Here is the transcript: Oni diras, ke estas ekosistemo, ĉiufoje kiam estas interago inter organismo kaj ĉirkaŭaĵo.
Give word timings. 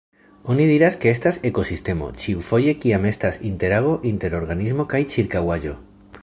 Oni 0.51 0.63
diras, 0.69 0.95
ke 1.03 1.11
estas 1.17 1.37
ekosistemo, 1.49 2.07
ĉiufoje 2.23 2.73
kiam 2.87 3.05
estas 3.11 3.39
interago 3.51 3.93
inter 4.15 4.39
organismo 4.41 4.87
kaj 4.95 5.05
ĉirkaŭaĵo. 5.17 5.77